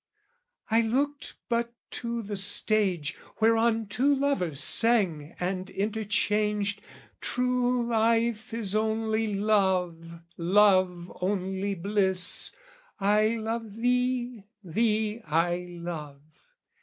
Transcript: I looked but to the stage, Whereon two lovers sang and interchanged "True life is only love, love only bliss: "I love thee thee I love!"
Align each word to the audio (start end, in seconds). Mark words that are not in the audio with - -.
I 0.71 0.81
looked 0.81 1.35
but 1.47 1.75
to 1.91 2.23
the 2.23 2.35
stage, 2.35 3.19
Whereon 3.39 3.85
two 3.85 4.15
lovers 4.15 4.59
sang 4.59 5.35
and 5.39 5.69
interchanged 5.69 6.81
"True 7.19 7.85
life 7.85 8.51
is 8.51 8.73
only 8.73 9.31
love, 9.35 10.21
love 10.37 11.15
only 11.21 11.75
bliss: 11.75 12.55
"I 12.99 13.35
love 13.35 13.75
thee 13.75 14.45
thee 14.63 15.21
I 15.27 15.67
love!" 15.69 16.41